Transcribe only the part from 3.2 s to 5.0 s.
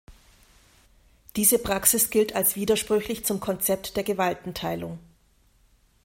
zum Konzept der Gewaltenteilung.